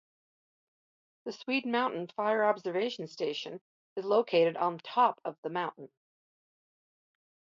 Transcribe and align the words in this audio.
The 1.25 1.31
Swede 1.31 1.67
Mountain 1.67 2.07
Fire 2.07 2.43
Observation 2.43 3.05
Station 3.05 3.61
is 3.95 4.03
located 4.03 4.57
on 4.57 4.79
top 4.79 5.21
of 5.23 5.37
the 5.43 5.51
mountain. 5.51 5.91